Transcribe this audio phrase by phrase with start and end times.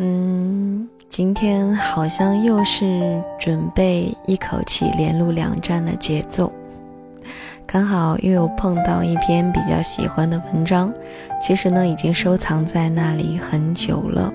[0.00, 6.52] 嗯，今天好像又是准备一口气连录两站的节奏，
[7.66, 10.94] 刚好又有碰到一篇比较喜欢的文章，
[11.42, 14.32] 其实呢已经收藏在那里很久了，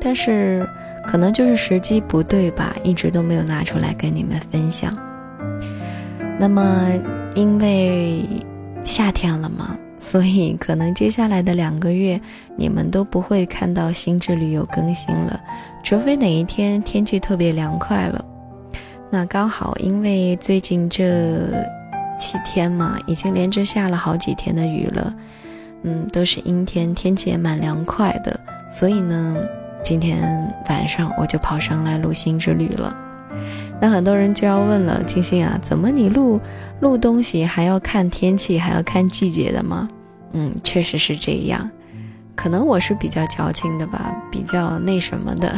[0.00, 0.68] 但是
[1.06, 4.98] 可能就是时机不对吧，一直都没有拿出来跟你们分享。
[6.40, 6.90] 那么
[7.36, 8.26] 因为
[8.82, 9.78] 夏天了嘛。
[10.04, 12.20] 所以，可能接下来的两个月，
[12.56, 15.40] 你们都不会看到新之旅有更新了，
[15.82, 18.22] 除非哪一天天气特别凉快了。
[19.10, 21.48] 那刚好，因为最近这
[22.18, 25.14] 七天嘛，已经连着下了好几天的雨了，
[25.84, 28.38] 嗯，都是阴天，天气也蛮凉快的。
[28.68, 29.34] 所以呢，
[29.82, 30.22] 今天
[30.68, 32.94] 晚上我就跑上来录新之旅了。
[33.84, 36.40] 那很多人就要问了，金星啊，怎么你录
[36.80, 39.86] 录东西还要看天气，还要看季节的吗？
[40.32, 41.70] 嗯，确实是这样，
[42.34, 45.54] 可能我是比较矫情的吧，比较那什么的。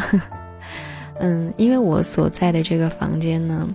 [1.20, 3.68] 嗯，因为我所在的这个房间呢，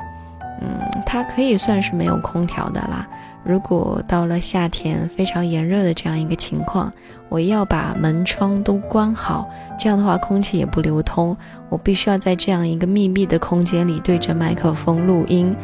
[0.62, 3.08] 嗯，它可以算是没有空调的啦。
[3.44, 6.92] 如果到了夏天非常炎热的这样一个情况，
[7.28, 11.36] 我要把门窗都关好，这样的话空气也不流通。
[11.70, 15.56] 我必须要在这样一个密闭的空间里对着麦克风录音，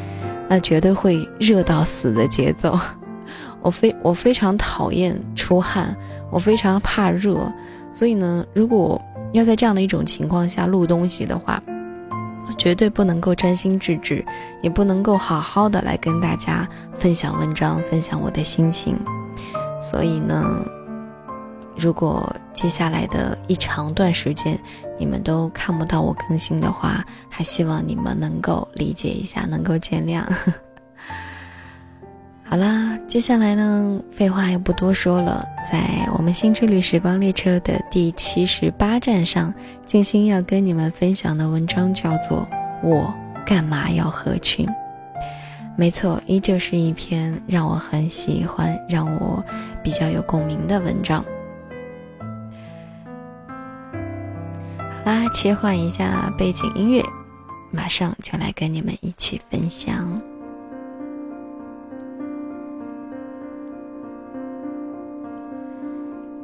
[0.50, 2.80] 那绝对会热到死的节奏。
[3.62, 5.96] 我非我非常讨厌出汗，
[6.32, 7.52] 我非常怕热，
[7.94, 9.00] 所以呢，如果
[9.34, 11.62] 要在这样的一种情况下录东西的话。
[12.58, 14.26] 绝对不能够专心致志，
[14.62, 18.98] 也不能够好好的来跟大家分享文章，分享我的心情。
[19.80, 20.66] 所以呢，
[21.78, 24.60] 如果接下来的一长段时间
[24.98, 30.24] 你们都看不到我更新的话，还希望你们能够理解一下，能够见谅。
[32.50, 39.54] 好啦，接下来呢，废话也不多说了，在我们新之旅时光列车的第七十八站上，
[39.86, 42.48] 静心要跟你们分享的文章叫做
[42.88, 43.14] 《我
[43.46, 44.66] 干嘛要合群》。
[45.76, 49.44] 没错，依旧是一篇让我很喜欢、让我
[49.84, 51.22] 比较有共鸣的文章。
[54.80, 57.04] 好啦，切换一下背景音乐，
[57.72, 60.20] 马上就来跟你们一起分享。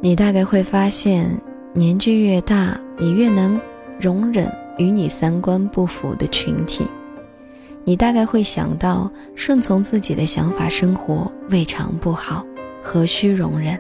[0.03, 1.25] 你大概会发现，
[1.72, 3.58] 年纪越大，你越能
[3.97, 6.86] 容忍与你三观不符的群体。
[7.86, 12.46] 你大概会想到，顺从自己的想法生活未尝不好，
[12.81, 13.80] 何须容忍？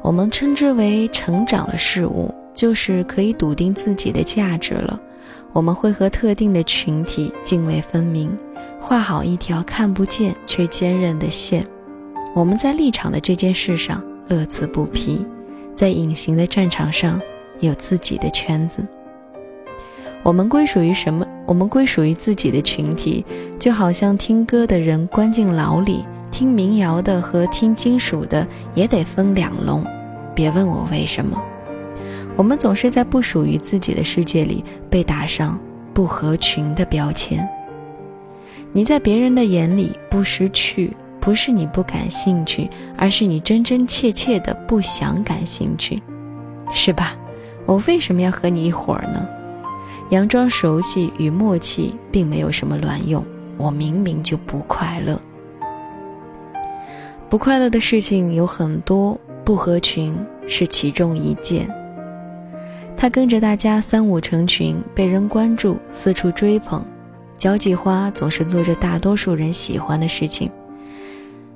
[0.00, 5.00] 我们称之为成长的事物，就是可以笃定自己的价值了。
[5.52, 8.30] 我们会和特定的群体泾渭分明，
[8.78, 11.66] 画好一条看不见却坚韧的线。
[12.32, 14.00] 我们在立场的这件事上。
[14.28, 15.24] 乐此不疲，
[15.74, 17.20] 在隐形的战场上
[17.60, 18.86] 有自己的圈子。
[20.22, 21.26] 我们归属于什么？
[21.46, 23.24] 我们归属于自己的群体，
[23.58, 29.84] 就好像听歌的人关进牢里，听民谣的和听金属的也得分两笼。
[30.34, 31.38] 别问我为什么，
[32.34, 35.60] 我们总是在不属于自己的世界里被打上
[35.92, 37.46] 不合群的标签。
[38.72, 40.90] 你在别人的眼里不识趣。
[41.24, 42.68] 不是你不感兴趣，
[42.98, 46.02] 而是你真真切切的不想感兴趣，
[46.70, 47.16] 是吧？
[47.64, 49.26] 我为什么要和你一伙儿呢？
[50.10, 53.24] 佯装熟悉与默契并没有什么卵用，
[53.56, 55.18] 我明明就不快乐。
[57.30, 60.14] 不快乐的事情有很多，不合群
[60.46, 61.66] 是其中一件。
[62.98, 66.84] 他跟着大家三五成群，被人关注，四处追捧，
[67.38, 70.50] 交际花总是做着大多数人喜欢的事情。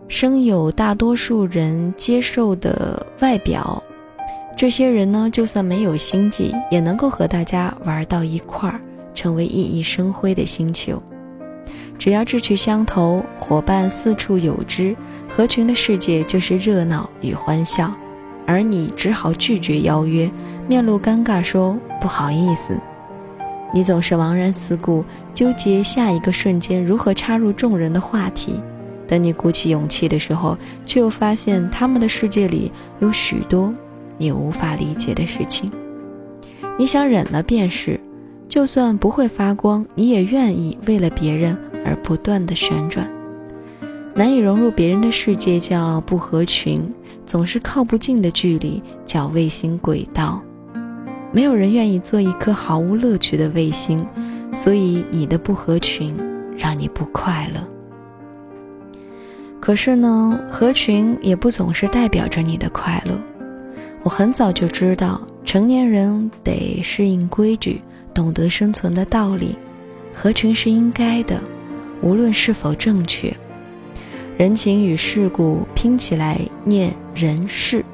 [0.09, 3.81] 生有大多数人接受的外表，
[4.57, 8.81] 这些人呢，就算没有心计，也能够和大家玩到一块儿，
[9.15, 11.01] 成为熠熠生辉的星球。
[11.99, 14.97] 只要志趣相投，伙伴四处有之，
[15.29, 17.93] 合群的世界就是热闹与欢笑。
[18.47, 20.31] 而你只好拒绝邀约，
[20.67, 22.75] 面露尴尬说不好意思。
[23.75, 28.59] 你总是茫然四顾，纠结下一个瞬间如何插入众人的话题。
[29.09, 30.57] 等你鼓起勇气的时候，
[30.87, 32.71] 却又发现他们的世界里
[33.01, 33.75] 有许多
[34.19, 35.73] 你无法理解的事情。
[36.79, 37.99] 你想忍了便是，
[38.49, 43.11] 就算不会发光，你也愿意为了别人而不断的旋转。
[44.15, 46.83] 难以融入别人的世界叫不合群，
[47.25, 50.43] 总是靠不近的距离叫卫星轨道。
[51.33, 54.05] 没有人愿意做一颗毫无乐趣的卫星，
[54.55, 56.15] 所以你的不合群
[56.57, 57.61] 让你不快乐。
[59.61, 63.13] 可是呢，合群也不总是代表着你的快乐。
[64.03, 67.81] 我很早就知道，成年人得适应规矩，
[68.15, 69.57] 懂得生存的道理，
[70.15, 71.41] 合群是应该的，
[72.01, 73.35] 无论是否正确。
[74.37, 77.85] 人情与世故拼起来念人事，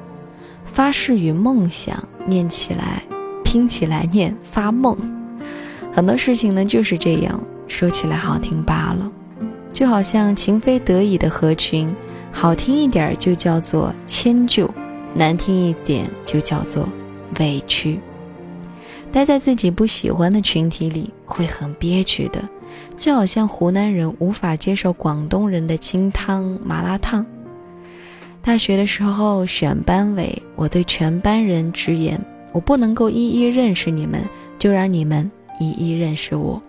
[0.65, 3.01] 发誓与梦想念起来
[3.43, 4.95] 拼起来念发梦。
[5.91, 9.11] 很多事情呢就是这样，说起来好听罢了，
[9.75, 11.93] 就好像情非得已的合群，
[12.31, 14.67] 好听一点就叫做迁就，
[15.13, 16.87] 难听一点就叫做。
[17.39, 17.99] 委屈，
[19.11, 22.39] 待在自己不喜欢的群体里会很憋屈的，
[22.95, 27.25] 就好像湖南人无法接受广东人的清汤麻辣烫。
[28.41, 32.17] 大学的时候选班委，我对全班人直言：
[32.53, 34.21] 我不能够一一认识你们，
[34.57, 35.29] 就让你们
[35.59, 36.61] 一一认识我。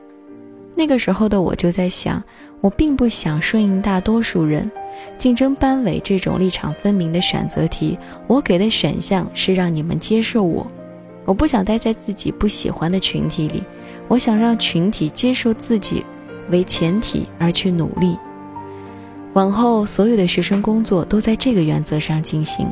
[0.78, 2.22] 那个时候的我就在想，
[2.60, 4.70] 我并不想顺应大多数人。
[5.18, 10.66] 竞争班委这种立场分明的选择题，我给的选项是让你们接受我。
[11.24, 13.62] 我不想待在自己不喜欢的群体里，
[14.06, 16.04] 我想让群体接受自己
[16.50, 18.16] 为前提而去努力。
[19.32, 22.68] 往后所有的学生工作都在这个原则上进行。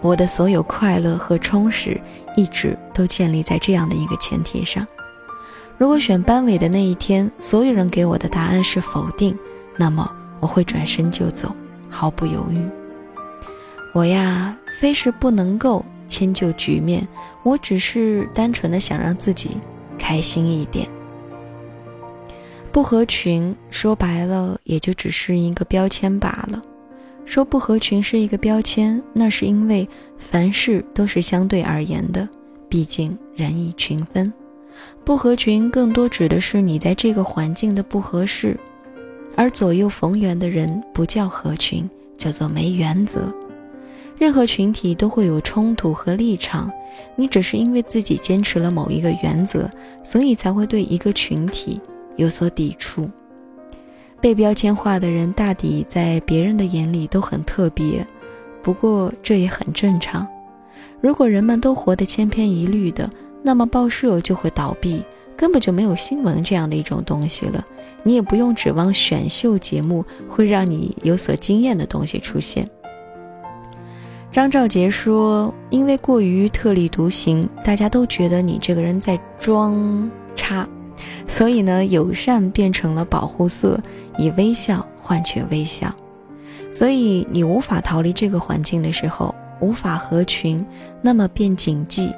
[0.00, 2.00] 我的所有快乐和充实
[2.36, 4.86] 一直都建立在这样的一个前提上。
[5.76, 9.36] 如果选班委的那一天，所有人给我的答案是否定，
[9.76, 10.10] 那么。
[10.40, 11.56] 我会转身就走，
[11.88, 12.60] 毫不犹豫。
[13.94, 17.08] 我呀，非是不能够迁就局面，
[17.42, 19.52] 我只是单纯的想让自己
[19.98, 20.86] 开心一点。
[22.70, 26.62] 不合群，说白了，也就只是一个标签罢了。
[27.24, 29.88] 说不合群是一个标签，那是因为
[30.18, 32.28] 凡事都是相对而言的，
[32.68, 34.30] 毕竟人以群分。
[35.04, 38.56] 不合群更多指的是你在这个环境的不合适。
[39.36, 43.32] 而左右逢源的人不叫合群，叫做没原则。
[44.16, 46.70] 任何群体都会有冲突和立场，
[47.16, 49.68] 你只是因为自己坚持了某一个原则，
[50.04, 51.80] 所以才会对一个群体
[52.16, 53.10] 有所抵触。
[54.20, 58.06] 被标签化的人大抵在别人的眼里都很特别，
[58.62, 60.24] 不过这也很正常。
[61.00, 63.10] 如果人们都活得千篇一律的，
[63.44, 65.04] 那么报社就会倒闭。
[65.36, 67.66] 根本就没有新闻这样的一种东西了，
[68.04, 72.64] 你也不用指望选秀节目会让你有所惊艳的东西出现。
[74.30, 80.66] 张兆杰说：“因为过于特立独行，大家都觉得你这个人在装叉，
[81.26, 83.78] 所以呢，友善变成了保护色，
[84.16, 85.92] 以微笑换取微笑。
[86.70, 90.64] 所以你无法逃离这个环境的时候，无法合群，
[91.02, 92.10] 那么便谨记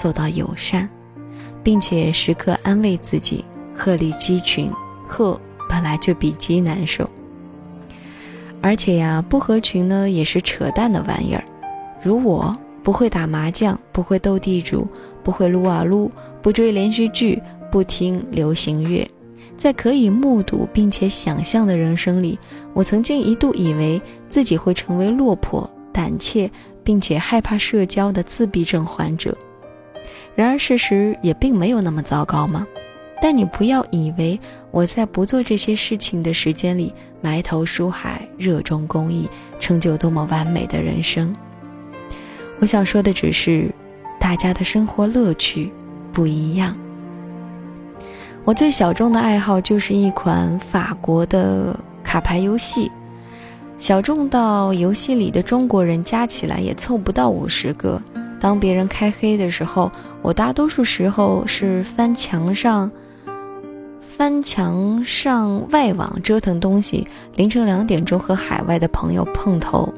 [0.00, 0.88] 做到友善。”
[1.62, 3.44] 并且时刻安慰自己，
[3.76, 4.72] 鹤立鸡群，
[5.06, 5.38] 鹤
[5.68, 7.08] 本来就比鸡难受。
[8.62, 11.44] 而且呀，不合群呢也是扯淡的玩意儿。
[12.02, 14.88] 如我不会打麻将，不会斗地主，
[15.22, 16.10] 不会撸啊撸，
[16.40, 17.38] 不追连续剧，
[17.70, 19.06] 不听流行乐，
[19.58, 22.38] 在可以目睹并且想象的人生里，
[22.72, 24.00] 我曾经一度以为
[24.30, 26.50] 自己会成为落魄、胆怯，
[26.82, 29.36] 并且害怕社交的自闭症患者。
[30.40, 32.66] 然而事实也并没有那么糟糕吗？
[33.20, 34.40] 但你不要以为
[34.70, 39.28] 我在不做这些事情的时间里埋头书海、热衷公益，
[39.58, 41.36] 成就多么完美的人生。
[42.58, 43.70] 我想说的只是，
[44.18, 45.70] 大家的生活乐趣
[46.10, 46.74] 不一样。
[48.42, 52.90] 我最小众的爱好就是一款法国的卡牌游戏，
[53.78, 58.00] 小众到游戏里的中国人加起来也凑不到五十个。
[58.40, 59.92] 当别人开黑的时候，
[60.22, 62.90] 我大多数时候是翻墙上、
[64.00, 67.06] 翻墙上外网折腾东西，
[67.36, 69.92] 凌晨两点钟和海外的朋友碰头。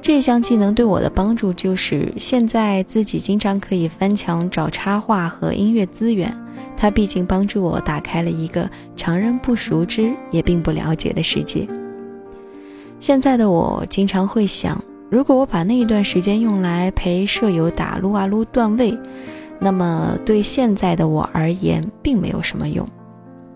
[0.00, 6.32] 这项技能对我的帮助就是，现在自己经常可以翻墙找插画和音乐资源。
[6.76, 11.66] 它毕竟帮助我打开了一个常人不熟知也并不了解的世界。
[13.00, 14.80] 现在的我经常会想。
[15.08, 18.98] 如果我把那一段时间用来陪舍友打撸啊撸段位，
[19.60, 22.86] 那么对现在的我而言并没有什么用。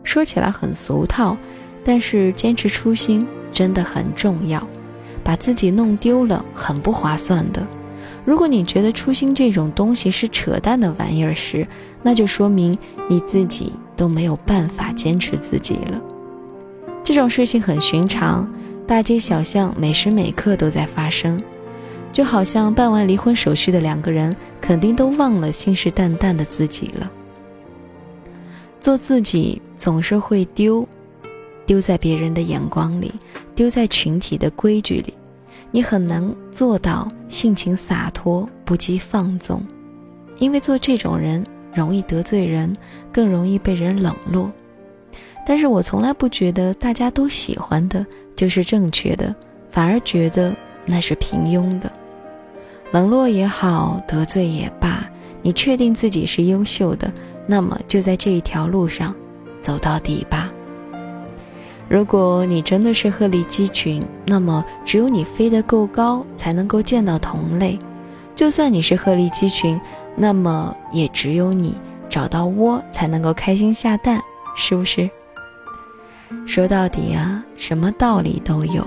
[0.04, 1.36] 说起来很俗套，
[1.84, 4.66] 但是坚持初心真的很重要。
[5.22, 7.66] 把自己弄丢了很不划算的。
[8.24, 11.66] 如果你觉得初心这种东西是扯淡的玩意儿时，
[12.02, 12.76] 那就说明
[13.06, 16.00] 你自己都没有办法坚持自己了。
[17.04, 18.50] 这种事情很寻常。
[18.90, 21.40] 大街小巷，每时每刻都在发生，
[22.12, 27.08] 就好像办完离婚手续的两个人，肯定都忘了信誓旦旦的自己了。
[28.80, 30.84] 做自己总是会丢，
[31.64, 33.12] 丢在别人的眼光里，
[33.54, 35.14] 丢在群体的规矩里，
[35.70, 39.64] 你很难做到性情洒脱、不羁放纵，
[40.40, 42.74] 因为做这种人容易得罪人，
[43.12, 44.50] 更容易被人冷落。
[45.46, 48.04] 但是我从来不觉得大家都喜欢的
[48.40, 49.34] 就是正确的，
[49.70, 50.56] 反而觉得
[50.86, 51.92] 那是平庸的。
[52.90, 55.06] 冷落也好，得罪也罢，
[55.42, 57.12] 你确定自己是优秀的，
[57.46, 59.14] 那么就在这一条路上
[59.60, 60.50] 走到底吧。
[61.86, 67.78] 如果你真的是鹤立鸡群，那么只有你飞得够高，才能够见到同类。
[68.34, 69.78] 就算你是鹤立鸡群，
[70.16, 71.76] 那么也只有你
[72.08, 74.18] 找到窝，才能够开心下蛋，
[74.56, 75.10] 是不是？
[76.46, 78.86] 说到底啊，什么道理都有。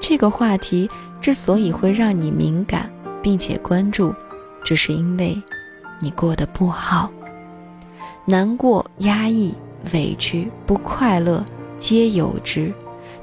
[0.00, 0.88] 这个话题
[1.20, 2.90] 之所以会让你敏感
[3.22, 4.14] 并且关注，
[4.64, 5.40] 只是因为
[6.00, 7.10] 你过得不好，
[8.24, 9.54] 难过、压抑、
[9.92, 11.44] 委屈、不快乐。
[11.78, 12.72] 皆有之，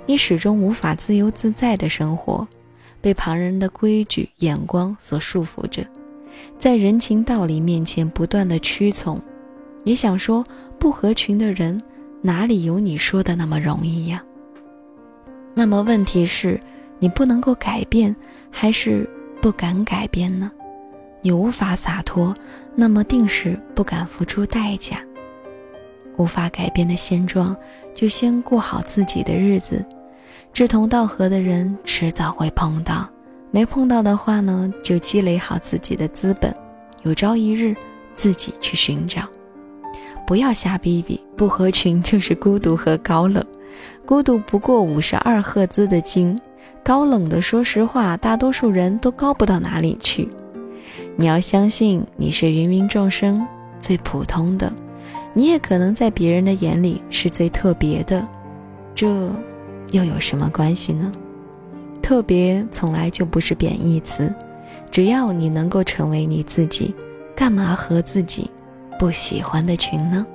[0.05, 2.47] 你始终无法自由自在的生活，
[3.01, 5.83] 被旁人的规矩眼光所束缚着，
[6.59, 9.19] 在人情道理面前不断的屈从。
[9.85, 10.45] 也想说
[10.77, 11.81] 不合群的人，
[12.25, 14.23] 哪里有你说的那么容易呀？
[15.53, 16.57] 那么问题是，
[16.97, 18.15] 你不能够改变，
[18.49, 19.05] 还是
[19.41, 20.49] 不敢改变呢？
[21.21, 22.33] 你无法洒脱，
[22.75, 25.03] 那么定是不敢付出代价。
[26.15, 27.53] 无法改变的现状，
[27.93, 29.85] 就先过好自己的日子。
[30.53, 33.09] 志同道合的人迟早会碰到，
[33.51, 36.55] 没碰到的话呢，就积累好自己的资本，
[37.01, 37.75] 有朝一日
[38.15, 39.27] 自己去寻找。
[40.25, 43.43] 不要瞎逼逼，不合群就是孤独和高冷。
[44.05, 46.39] 孤独不过五十二赫兹的经，
[46.83, 50.29] 高冷的，说实话，大多数人都高不到哪里去。
[51.15, 53.45] 你要相信，你是芸芸众生
[53.79, 54.71] 最普通的。
[55.33, 58.27] 你也可能在别人的眼里是最特别的，
[58.93, 59.07] 这
[59.91, 61.11] 又有什么关系呢？
[62.01, 64.31] 特别从来就不是贬义词，
[64.91, 66.93] 只要你能够成为你自己，
[67.35, 68.49] 干嘛和自己
[69.03, 70.25] 不喜欢的群呢？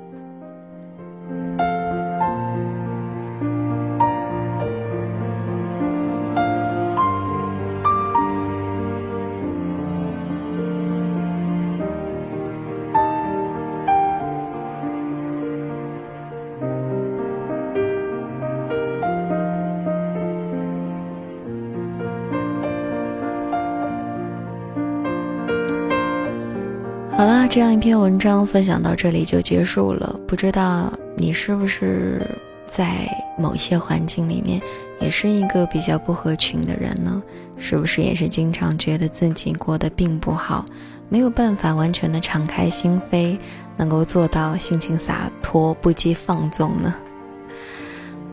[27.19, 30.21] 好了，这样一篇文章分享到这里就结束了。
[30.25, 32.25] 不知道你是不是
[32.65, 34.63] 在某些环境里面
[35.01, 37.21] 也是一个比较不合群的人呢？
[37.57, 40.65] 是不是也是经常觉得自己过得并不好，
[41.09, 43.37] 没有办法完全的敞开心扉，
[43.77, 46.95] 能够做到心情洒脱、不羁放纵呢？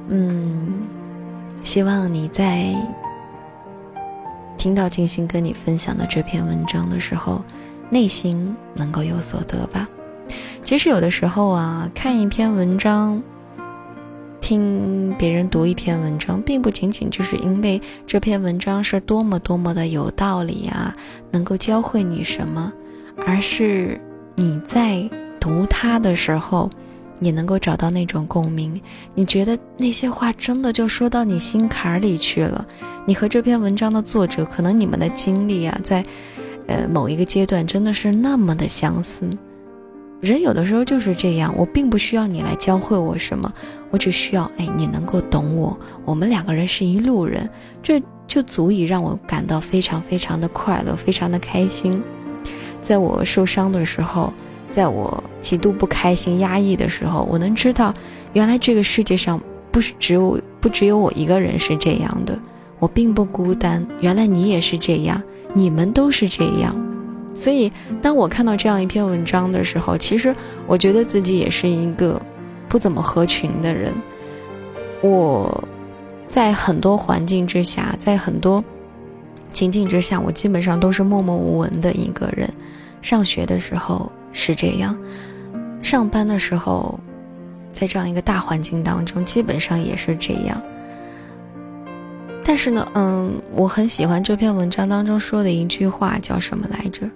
[0.10, 0.84] 嗯，
[1.64, 2.68] 希望你在
[4.60, 7.44] 听到静心跟你分享的这篇文章的时候。
[7.90, 9.88] 内心能够有所得吧。
[10.64, 13.22] 其实有的时候啊，看一篇文章，
[14.42, 20.92] 听别人读一篇文章，并不仅仅就是因为这篇文章是多么多么的有道理啊，
[21.30, 22.74] 能够教会你什么，
[23.28, 24.02] 而是
[24.34, 25.08] 你在
[25.40, 26.68] 读它的时候，
[27.20, 28.82] 你能够找到那种共鸣。
[29.14, 32.66] 你觉得那些话真的就说到你心坎里去了。
[33.06, 36.04] 你和这篇文章的作者，可能你们的经历啊，在。
[36.68, 39.30] 呃，某一个阶段真的是那么的相似，
[40.20, 41.54] 人有的时候就是这样。
[41.56, 43.52] 我并不需要你来教会我什么，
[43.92, 45.78] 我只需要哎，你能够懂我。
[46.04, 47.48] 我们两个人是一路人，
[47.84, 52.02] 这就足以让我感到非常非常的快乐，非常的开心。
[52.82, 54.34] 在我受伤的时候，
[54.72, 57.94] 在我极度不开心、压抑的时候，我能知道，
[58.34, 59.40] 原来这个世界上
[59.72, 62.38] 不是只有不只有我一个人是这样的，
[62.80, 63.86] 我并不孤单。
[64.02, 65.22] 原来你也是这样。
[65.58, 66.76] 你们都是这样，
[67.34, 67.72] 所以
[68.02, 70.36] 当我看到这样一篇文章的时候，其实
[70.68, 72.22] 我觉得自己也是一个
[72.68, 73.94] 不怎么合群的人。
[75.02, 75.64] 我
[76.28, 78.62] 在很多环境之下，在很多
[79.54, 82.50] 情境之下，我基本上都是默默无闻的一个人。
[83.02, 84.98] 上学的时候是这样，
[85.82, 87.00] 上班的时候，
[87.72, 90.62] 在这样一个大环境当中，基本上也是这样。
[92.48, 97.10] 但是呢，嗯，我很喜欢这篇文章当中说的一句话，叫什么来着？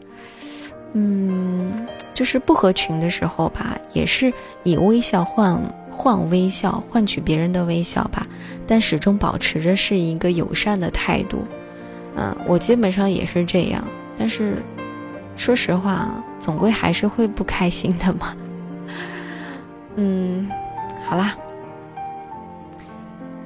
[0.93, 4.33] 嗯，就是不合群的时候吧，也是
[4.63, 8.25] 以微笑换换微笑，换取别人的微笑吧，
[8.65, 11.45] 但始终保持着是一个友善的态度。
[12.15, 13.83] 嗯，我基本上也是这样，
[14.17, 14.63] 但是
[15.37, 18.35] 说实话，总归还是会不开心的嘛。
[19.95, 20.49] 嗯，
[21.07, 21.37] 好啦。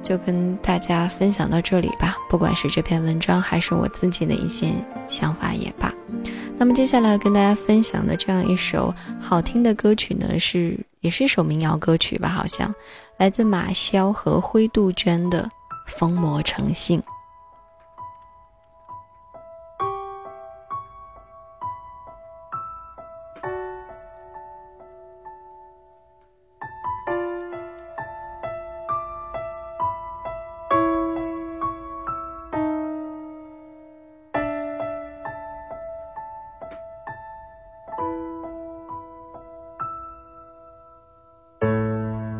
[0.04, 2.16] 就跟大家分享到这里吧。
[2.30, 4.72] 不管是这篇文章，还是我自己的一些
[5.08, 5.92] 想法也罢。
[6.56, 12.28] 那么接下来跟大家分享的这样一首好听的歌曲呢，是也是一首民谣歌曲吧？
[12.28, 12.72] 好像
[13.18, 15.42] 来自马潇和灰杜鹃的
[15.86, 17.00] 《疯魔成性》。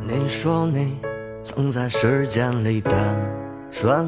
[0.06, 0.98] 你说你
[1.42, 2.90] 曾在时间里打
[3.70, 4.06] 转，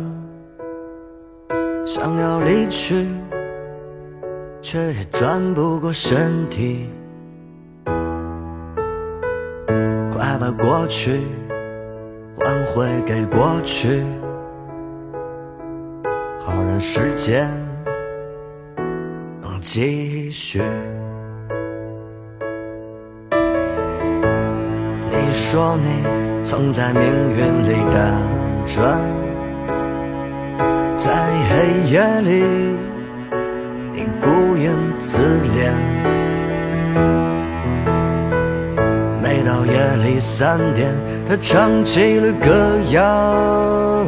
[1.87, 3.07] 想要离去，
[4.61, 6.91] 却也转不过身体。
[10.13, 11.23] 快把过去
[12.37, 14.05] 还回给过去，
[16.39, 17.49] 好让时间
[19.41, 20.61] 能继续。
[25.49, 28.01] 说你曾在命运里打
[28.67, 28.99] 转，
[30.97, 31.13] 在
[31.49, 32.45] 黑夜里
[33.93, 35.23] 你孤影自
[35.55, 35.71] 怜，
[39.23, 40.93] 每到夜里三点，
[41.29, 44.03] 他唱起了歌谣，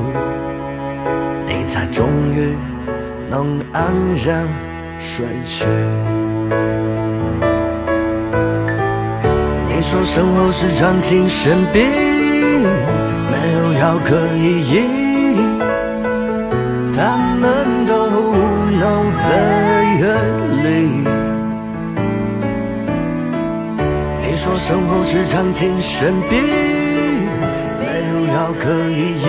[1.47, 2.05] 你才终
[2.35, 2.57] 于
[3.31, 3.85] 能安
[4.27, 4.45] 然
[4.99, 5.67] 睡去。
[9.91, 14.83] 说生活是场精神病，没有药可以医，
[16.95, 18.35] 他们都无
[18.69, 18.85] 能
[19.17, 19.27] 为
[20.63, 20.69] 力。
[24.21, 26.39] 你说生活是场精神病，
[27.81, 29.27] 没有药可以医，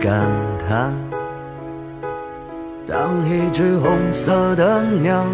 [0.00, 0.28] 感
[0.68, 0.92] 叹，
[2.86, 5.24] 当一只红色的鸟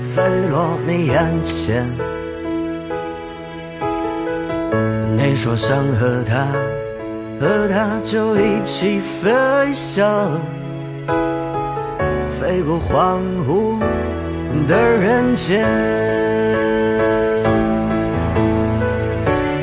[0.00, 1.86] 飞落你眼前，
[5.16, 6.46] 你说想和它，
[7.40, 9.30] 和它就一起飞
[9.72, 10.32] 翔，
[12.30, 13.78] 飞过荒芜
[14.66, 15.66] 的人间。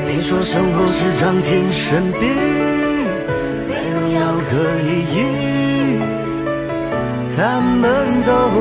[0.06, 2.20] 你说生活是场精神病，
[4.48, 5.16] 可以医，
[7.36, 7.82] 他们
[8.24, 8.58] 都无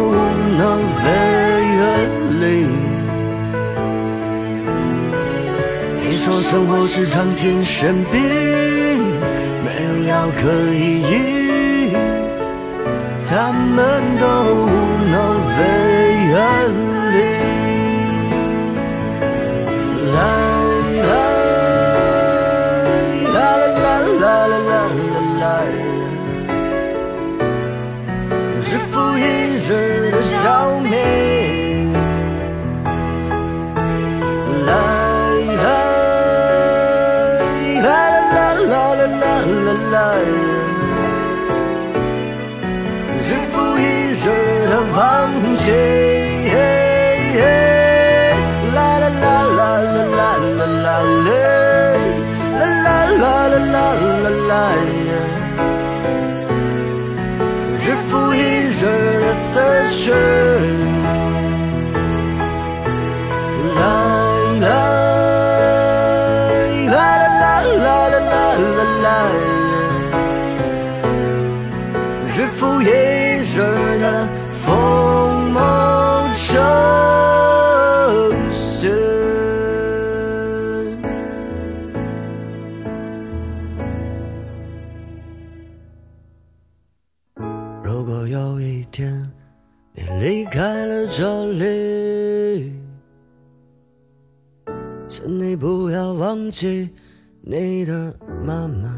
[0.58, 0.62] 能
[1.04, 1.08] 为
[2.42, 2.44] 力。
[6.02, 8.20] 你说生活是场精神病，
[9.64, 10.42] 没有药可
[10.74, 11.14] 以医，
[13.30, 13.78] 他们
[14.20, 14.26] 都
[28.96, 29.22] 复一
[29.68, 30.90] 日的着迷。
[34.66, 34.70] 啦
[35.58, 35.68] 啦
[37.84, 37.88] 啦
[38.32, 38.40] 啦
[38.72, 39.24] 啦啦
[39.66, 39.96] 啦啦，
[43.22, 43.82] 日复一
[44.14, 44.24] 日
[44.70, 44.98] 的忘
[45.52, 46.05] 记。
[59.56, 60.14] 在睡，
[63.74, 63.80] 来
[64.60, 64.68] 来，
[66.90, 66.94] 来
[67.40, 69.08] 来来来来来来，
[72.28, 73.56] 日复一日
[74.02, 75.58] 的风梦
[76.34, 76.44] 成
[78.52, 78.92] 雪。
[87.82, 89.24] 如果有一天。
[89.98, 92.74] 你离开了这里，
[95.08, 96.90] 请你不要忘记
[97.40, 98.94] 你的妈妈，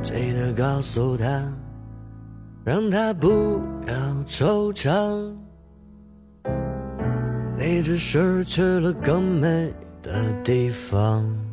[0.00, 1.52] 记得告诉她，
[2.64, 3.94] 让她不要
[4.28, 5.34] 惆怅，
[7.58, 11.45] 你只失去了更美的地方。